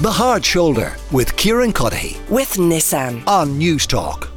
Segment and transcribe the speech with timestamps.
[0.00, 3.26] The Hard Shoulder with Kieran Cuddihy with Nissan.
[3.26, 4.30] on News Talk.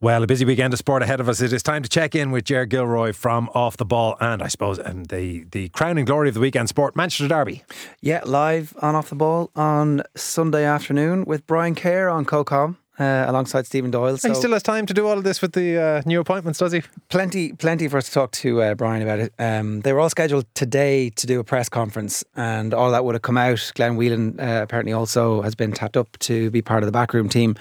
[0.00, 1.40] Well, a busy weekend of sport ahead of us.
[1.40, 4.46] It is time to check in with Ger Gilroy from Off the Ball and I
[4.46, 7.64] suppose um, the, the crowning glory of the weekend sport, Manchester Derby.
[8.00, 12.76] Yeah, live on Off the Ball on Sunday afternoon with Brian Kerr on CoCom.
[12.98, 14.16] Uh, alongside Stephen Doyle.
[14.16, 16.72] he still has time to do all of this with the uh, new appointments, does
[16.72, 16.82] he?
[17.08, 19.32] plenty, plenty for us to talk to uh, Brian about it.
[19.38, 23.14] Um, they were all scheduled today to do a press conference, and all that would
[23.14, 23.70] have come out.
[23.76, 27.28] Glenn Whelan uh, apparently also has been tapped up to be part of the backroom
[27.28, 27.54] team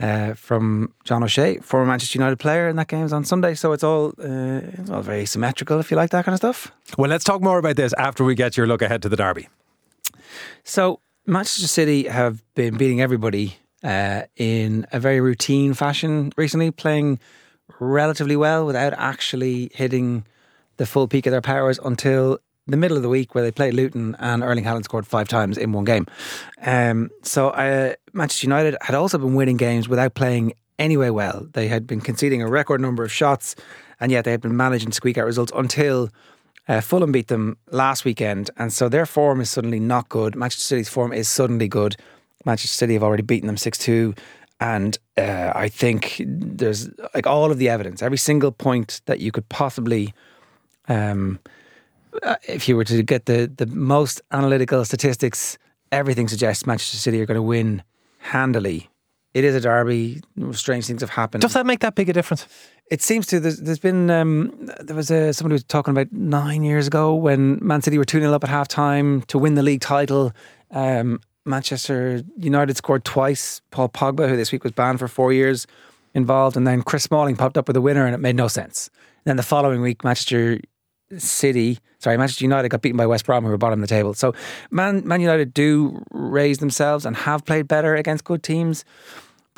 [0.00, 3.54] uh, from John O'Shea, former Manchester United player, and that game's on Sunday.
[3.54, 6.72] So it's all uh, it's all very symmetrical, if you like that kind of stuff.
[6.96, 9.48] Well, let's talk more about this after we get your look ahead to the Derby.
[10.64, 17.18] So Manchester City have been beating everybody uh, in a very routine fashion recently, playing
[17.80, 20.24] relatively well without actually hitting
[20.76, 23.74] the full peak of their powers until the middle of the week where they played
[23.74, 26.06] Luton and Erling Haaland scored five times in one game.
[26.62, 31.48] Um, so uh, Manchester United had also been winning games without playing anyway well.
[31.52, 33.56] They had been conceding a record number of shots
[34.00, 36.10] and yet they had been managing to squeak out results until
[36.68, 40.36] uh, Fulham beat them last weekend, and so their form is suddenly not good.
[40.36, 41.96] Manchester City's form is suddenly good.
[42.48, 44.14] Manchester City have already beaten them 6 2.
[44.60, 49.30] And uh, I think there's like all of the evidence, every single point that you
[49.30, 50.12] could possibly,
[50.88, 51.38] um,
[52.24, 55.58] uh, if you were to get the, the most analytical statistics,
[55.92, 57.84] everything suggests Manchester City are going to win
[58.18, 58.88] handily.
[59.34, 60.20] It is a derby.
[60.50, 61.42] Strange things have happened.
[61.42, 62.46] Does that make that big a difference?
[62.90, 63.38] It seems to.
[63.38, 67.58] There's, there's been um, there was a, somebody was talking about nine years ago when
[67.62, 70.32] Man City were two 0 up at half time to win the league title.
[70.70, 73.60] Um, Manchester United scored twice.
[73.70, 75.66] Paul Pogba, who this week was banned for four years,
[76.14, 78.90] involved, and then Chris Smalling popped up with a winner, and it made no sense.
[79.24, 80.60] then the following week, Manchester
[81.16, 84.14] City, sorry, Manchester United got beaten by West Brom, who were bottom of the table.
[84.14, 84.34] So
[84.70, 88.84] Man, Man United do raise themselves and have played better against good teams.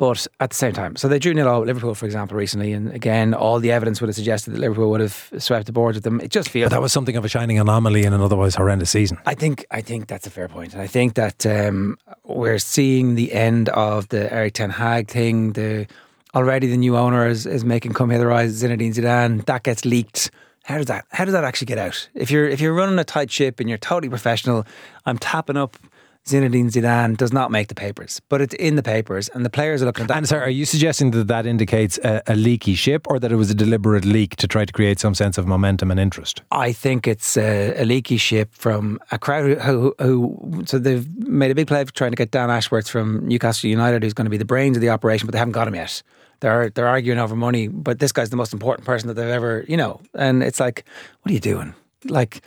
[0.01, 2.91] But at the same time, so they drew nil all Liverpool, for example, recently, and
[2.91, 6.03] again, all the evidence would have suggested that Liverpool would have swept the board with
[6.03, 6.19] them.
[6.19, 8.89] It just feels But that was something of a shining anomaly in an otherwise horrendous
[8.89, 9.19] season.
[9.27, 10.71] I think I think that's a fair point.
[10.71, 15.07] point, and I think that um, we're seeing the end of the Erik Ten Hag
[15.07, 15.53] thing.
[15.53, 15.85] The
[16.33, 19.45] already the new owner is, is making come hither eyes Zinedine Zidane.
[19.45, 20.31] That gets leaked.
[20.63, 22.09] How does that How does that actually get out?
[22.15, 24.65] If you're if you're running a tight ship and you're totally professional,
[25.05, 25.77] I'm tapping up.
[26.25, 29.81] Zinedine Zidane does not make the papers, but it's in the papers, and the players
[29.81, 30.17] are looking at that.
[30.17, 33.35] And sir, are you suggesting that that indicates a, a leaky ship or that it
[33.37, 36.43] was a deliberate leak to try to create some sense of momentum and interest?
[36.51, 41.49] I think it's a, a leaky ship from a crowd who, who, so they've made
[41.49, 44.31] a big play for trying to get Dan Ashworth from Newcastle United, who's going to
[44.31, 46.03] be the brains of the operation, but they haven't got him yet.
[46.41, 49.63] They're they're arguing over money, but this guy's the most important person that they've ever,
[49.67, 50.01] you know.
[50.15, 50.85] And it's like,
[51.21, 51.73] what are you doing?
[52.05, 52.41] Like,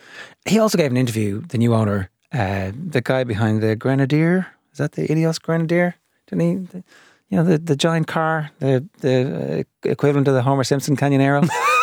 [0.46, 4.46] he also gave an interview, the new owner, uh, the guy behind the Grenadier.
[4.72, 5.94] Is that the Ineos Grenadier?
[6.26, 6.82] Didn't he?
[7.30, 11.48] You know the, the giant car, the the uh, equivalent of the Homer Simpson Canyonero.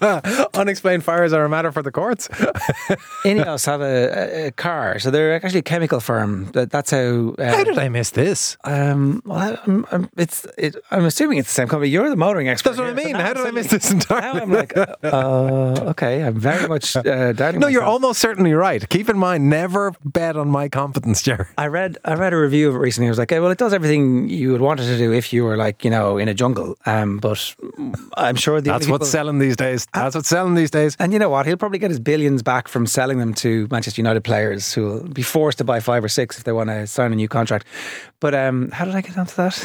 [0.54, 2.28] Unexplained fires are a matter for the courts.
[3.24, 6.50] Ineos have a, a, a car, so they're actually a chemical firm.
[6.52, 7.34] That, that's how.
[7.38, 8.56] Uh, How did I miss this?
[8.64, 10.46] Um, well, I'm, I'm, it's.
[10.56, 11.90] It, I'm assuming it's the same company.
[11.90, 12.70] You're the motoring expert.
[12.70, 13.12] That's what I here, so mean.
[13.14, 14.38] now How did I miss this entirely?
[14.38, 16.22] Now I'm like, uh, okay.
[16.22, 17.58] I'm very much uh, doubting.
[17.60, 18.88] No, you're almost certainly right.
[18.88, 21.46] Keep in mind, never bet on my competence, Jerry.
[21.56, 23.08] I read I read a review of it recently.
[23.08, 25.32] I was like, hey, well, it does everything you would want it to do if
[25.32, 26.76] you were like you know in a jungle.
[26.86, 27.54] Um, but
[28.16, 29.86] I'm sure the That's what's selling these days.
[29.94, 30.96] That's what's selling these days.
[30.98, 31.46] And you know what?
[31.46, 35.08] He'll probably get his billions back from selling them to Manchester United players who will
[35.08, 37.66] be forced to buy five or six if they want to sign a new contract.
[38.20, 39.56] But um, how did I get onto that?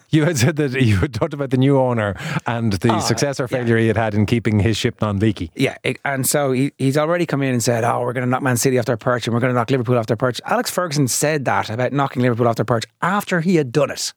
[0.10, 2.14] You had said that you had talked about the new owner
[2.46, 3.58] and the Ah, success or yeah.
[3.58, 5.50] failure he had had in keeping his ship non-leaky.
[5.54, 8.30] yeah, it- and so he, he's already come in and said, "Oh, we're going to
[8.30, 10.40] knock Man City off their perch and we're going to knock Liverpool off their perch."
[10.46, 14.12] Alex Ferguson said that about knocking Liverpool off their perch after he had done it.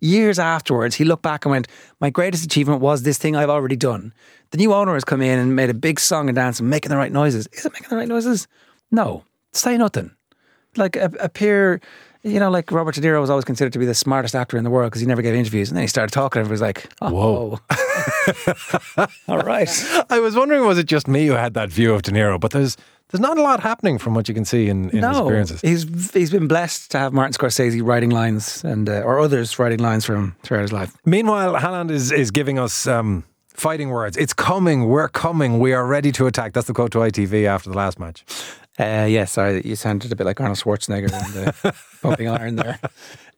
[0.00, 1.68] Years afterwards, he looked back and went,
[2.00, 4.12] "My greatest achievement was this thing I've already done."
[4.50, 6.90] The new owner has come in and made a big song and dance and making
[6.90, 7.48] the right noises.
[7.52, 8.46] Is it making the right noises?
[8.90, 10.12] No, say nothing.
[10.76, 11.80] Like a, appear,
[12.22, 14.64] you know, like Robert De Niro was always considered to be the smartest actor in
[14.64, 16.60] the world because he never gave interviews, and then he started talking, and everybody was
[16.60, 17.58] like, oh,
[18.96, 19.06] Whoa.
[19.28, 19.68] all right."
[20.10, 22.40] I was wondering, was it just me who had that view of De Niro?
[22.40, 22.76] But there's
[23.10, 25.60] there's not a lot happening from what you can see in, in his no, appearances.
[25.60, 29.78] he's he's been blessed to have Martin Scorsese writing lines and uh, or others writing
[29.78, 30.96] lines for him throughout his life.
[31.04, 34.16] Meanwhile, Haaland is is giving us um, fighting words.
[34.16, 34.88] It's coming.
[34.88, 35.58] We're coming.
[35.58, 36.52] We are ready to attack.
[36.52, 38.24] That's the quote to ITV after the last match.
[38.78, 42.78] Uh, yeah, sorry, you sounded a bit like Arnold Schwarzenegger in the pumping iron there.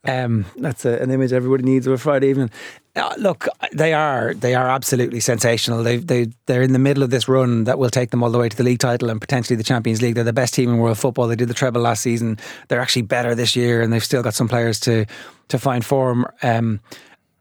[0.05, 2.51] Um, that's a, an image everybody needs of a Friday evening.
[2.97, 5.83] Uh, look, they are they are absolutely sensational.
[5.83, 8.39] They they they're in the middle of this run that will take them all the
[8.39, 10.15] way to the league title and potentially the Champions League.
[10.15, 11.29] They're the best team in world football.
[11.29, 12.39] They did the treble last season.
[12.69, 15.07] They're actually better this year, and they've still got some players to
[15.49, 16.27] to find form.
[16.43, 16.81] Um,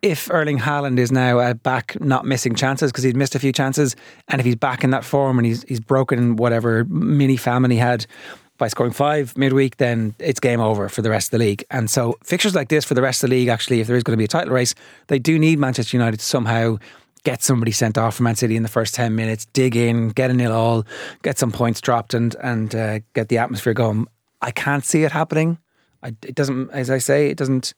[0.01, 3.51] if Erling Haaland is now uh, back, not missing chances because he'd missed a few
[3.51, 3.96] chances,
[4.28, 7.78] and if he's back in that form and he's he's broken whatever mini famine he
[7.78, 8.06] had
[8.57, 11.63] by scoring five midweek, then it's game over for the rest of the league.
[11.72, 14.04] And so fixtures like this for the rest of the league, actually, if there is
[14.04, 14.75] going to be a title race,
[15.07, 16.78] they do need Manchester United to somehow
[17.24, 20.30] get somebody sent off from Man City in the first 10 minutes, dig in, get
[20.30, 20.86] a nil all,
[21.24, 24.07] get some points dropped and, and uh, get the atmosphere going.
[24.42, 25.57] I can't see it happening.
[26.01, 27.74] I, it doesn't, as I say, it doesn't.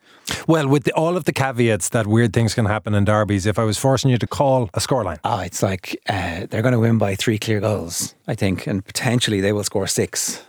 [0.47, 3.57] Well, with the, all of the caveats that weird things can happen in derbies, if
[3.57, 6.79] I was forcing you to call a scoreline, oh, it's like uh, they're going to
[6.79, 10.43] win by three clear goals, I think, and potentially they will score six.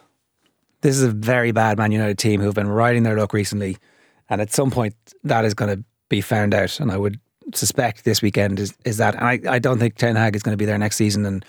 [0.82, 3.78] This is a very bad Man United team who've been riding their luck recently,
[4.28, 6.78] and at some point that is going to be found out.
[6.78, 7.18] And I would
[7.54, 9.14] suspect this weekend is, is that.
[9.14, 11.44] And I, I don't think Ten Hag is going to be there next season, and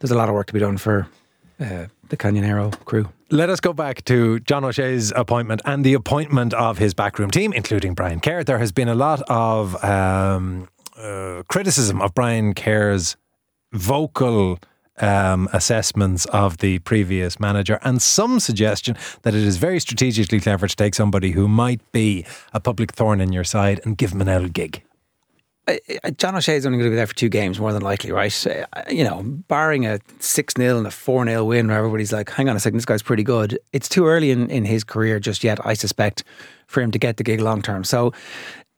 [0.00, 1.06] there's a lot of work to be done for
[1.60, 3.08] uh, the Canyonero crew.
[3.30, 7.52] Let us go back to John O'Shea's appointment and the appointment of his backroom team,
[7.52, 8.42] including Brian Kerr.
[8.42, 13.16] There has been a lot of um, uh, criticism of Brian Kerr's
[13.72, 14.58] vocal
[15.00, 20.66] um, assessments of the previous manager and some suggestion that it is very strategically clever
[20.66, 24.20] to take somebody who might be a public thorn in your side and give him
[24.20, 24.82] an L gig.
[26.16, 28.46] John O'Shea is only going to be there for two games, more than likely, right?
[28.90, 32.48] You know, barring a 6 0 and a 4 0 win where everybody's like, hang
[32.48, 33.58] on a second, this guy's pretty good.
[33.72, 36.24] It's too early in, in his career just yet, I suspect,
[36.66, 37.84] for him to get the gig long term.
[37.84, 38.12] So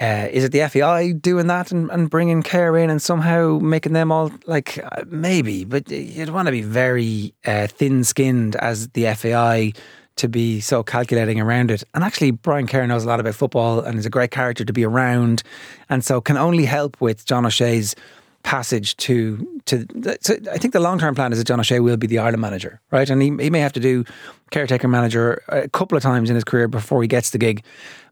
[0.00, 3.92] uh, is it the FAI doing that and, and bringing Kerr in and somehow making
[3.92, 8.88] them all like uh, maybe, but you'd want to be very uh, thin skinned as
[8.88, 9.74] the FAI
[10.20, 11.82] to be so calculating around it.
[11.94, 14.72] And actually, Brian Kerr knows a lot about football and is a great character to
[14.72, 15.42] be around,
[15.88, 17.96] and so can only help with John O'Shea's
[18.42, 19.86] passage to to.
[20.20, 22.40] So I think the long term plan is that John O'Shea will be the Ireland
[22.40, 23.08] manager, right?
[23.08, 24.04] And he he may have to do
[24.50, 27.62] caretaker manager a couple of times in his career before he gets the gig.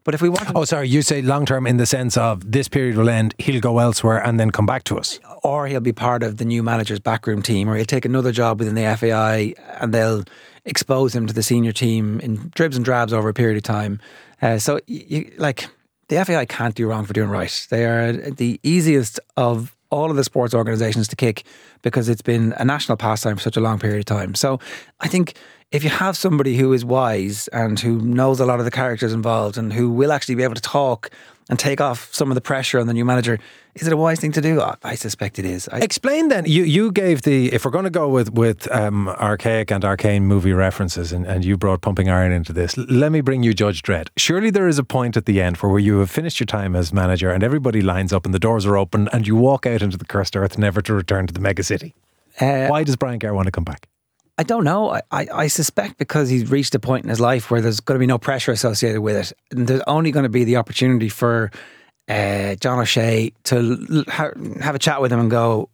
[0.03, 2.67] But if we want, oh, sorry, you say long term in the sense of this
[2.67, 5.93] period will end, he'll go elsewhere and then come back to us, or he'll be
[5.93, 9.53] part of the new manager's backroom team, or he'll take another job within the FAI
[9.79, 10.23] and they'll
[10.65, 13.99] expose him to the senior team in dribs and drabs over a period of time.
[14.41, 15.67] Uh, so, you, like
[16.07, 17.67] the FAI can't do wrong for doing right.
[17.69, 21.43] They are the easiest of all of the sports organisations to kick
[21.81, 24.35] because it's been a national pastime for such a long period of time.
[24.35, 24.59] So
[24.99, 25.35] I think
[25.71, 29.13] if you have somebody who is wise and who knows a lot of the characters
[29.13, 31.11] involved and who will actually be able to talk
[31.47, 33.39] and take off some of the pressure on the new manager.
[33.75, 34.61] Is it a wise thing to do?
[34.83, 35.69] I suspect it is.
[35.71, 36.45] I Explain then.
[36.45, 40.25] You you gave the if we're going to go with with um, archaic and arcane
[40.25, 42.75] movie references, and, and you brought Pumping Iron into this.
[42.77, 44.09] Let me bring you Judge Dredd.
[44.17, 46.91] Surely there is a point at the end where you have finished your time as
[46.91, 49.97] manager, and everybody lines up, and the doors are open, and you walk out into
[49.97, 51.95] the cursed earth, never to return to the mega city.
[52.39, 53.87] Uh, Why does Brian Kerr want to come back?
[54.39, 54.91] I don't know.
[54.91, 57.97] I, I, I, suspect because he's reached a point in his life where there's going
[57.97, 59.33] to be no pressure associated with it.
[59.51, 61.51] And there's only going to be the opportunity for
[62.07, 64.31] uh, John O'Shea to ha-
[64.61, 65.67] have a chat with him and go,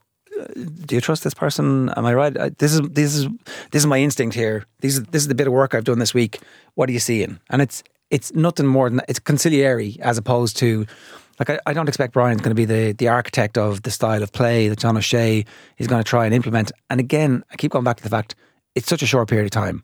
[0.55, 1.89] "Do you trust this person?
[1.95, 2.57] Am I right?
[2.57, 3.27] This is this is
[3.69, 4.65] this is my instinct here.
[4.79, 6.39] These this is the bit of work I've done this week.
[6.73, 10.87] What are you seeing?" And it's it's nothing more than it's conciliary as opposed to
[11.37, 14.23] like I, I don't expect Brian's going to be the the architect of the style
[14.23, 15.45] of play that John O'Shea
[15.77, 16.71] is going to try and implement.
[16.89, 18.33] And again, I keep going back to the fact
[18.75, 19.83] it's such a short period of time.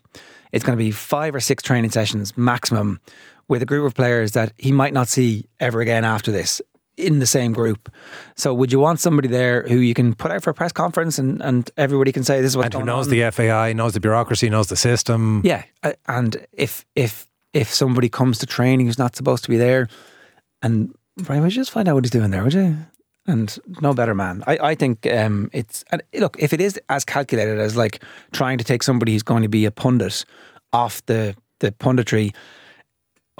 [0.52, 3.00] It's going to be five or six training sessions maximum
[3.48, 6.62] with a group of players that he might not see ever again after this
[6.98, 7.92] in the same group.
[8.36, 11.18] So would you want somebody there who you can put out for a press conference
[11.18, 13.12] and, and everybody can say this is what and who knows on.
[13.12, 15.42] the FAI, knows the bureaucracy, knows the system.
[15.44, 19.58] Yeah, uh, and if if if somebody comes to training who's not supposed to be
[19.58, 19.88] there,
[20.62, 22.78] and Brian, would you just find out what he's doing there, would you?
[23.28, 24.44] And no better man.
[24.48, 28.58] I, I think um, it's and look if it is as calculated as like trying
[28.58, 30.26] to take somebody who's going to be a pundit
[30.74, 32.34] off the the punditry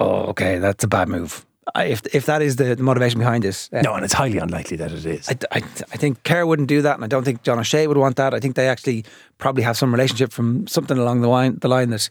[0.02, 1.46] oh, okay, that's a bad move.
[1.76, 4.76] If if that is the, the motivation behind this, uh, no, and it's highly unlikely
[4.78, 5.28] that it is.
[5.28, 7.96] I, I, I think Kerr wouldn't do that, and I don't think John O'Shea would
[7.96, 8.34] want that.
[8.34, 9.04] I think they actually
[9.38, 12.10] probably have some relationship from something along the line, the line that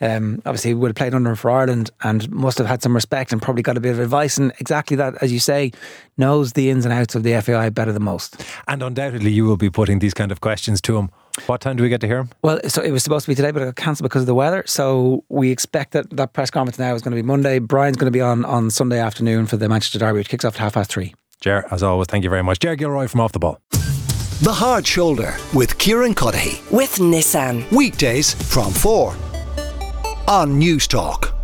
[0.00, 3.32] um, obviously would have played under him for Ireland and must have had some respect
[3.32, 4.38] and probably got a bit of advice.
[4.38, 5.72] And exactly that, as you say,
[6.16, 8.44] knows the ins and outs of the FAI better than most.
[8.66, 11.10] And undoubtedly, you will be putting these kind of questions to him
[11.46, 12.30] what time do we get to hear him?
[12.42, 14.34] Well, so it was supposed to be today, but it got cancelled because of the
[14.34, 14.64] weather.
[14.66, 17.58] So we expect that that press conference now is going to be Monday.
[17.58, 20.54] Brian's going to be on on Sunday afternoon for the Manchester Derby, which kicks off
[20.54, 21.14] at half past three.
[21.40, 22.58] Ger, as always, thank you very much.
[22.58, 23.60] Ger Gilroy from Off the Ball.
[24.40, 26.70] The Hard Shoulder with Kieran Cuddihy.
[26.70, 27.70] with Nissan.
[27.72, 29.14] Weekdays from 4
[30.28, 31.37] on News Talk.